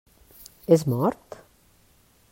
[0.77, 1.39] És mort?